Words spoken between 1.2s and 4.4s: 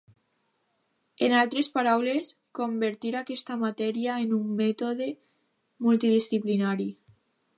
En altres paraules, convertir aquesta matèria en